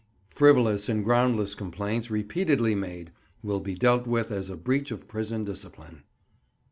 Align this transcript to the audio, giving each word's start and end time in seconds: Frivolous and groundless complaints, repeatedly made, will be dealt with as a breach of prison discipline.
Frivolous 0.29 0.89
and 0.89 1.03
groundless 1.03 1.53
complaints, 1.53 2.09
repeatedly 2.09 2.73
made, 2.73 3.11
will 3.43 3.59
be 3.59 3.75
dealt 3.75 4.07
with 4.07 4.31
as 4.31 4.49
a 4.49 4.57
breach 4.57 4.89
of 4.89 5.07
prison 5.07 5.43
discipline. 5.43 6.01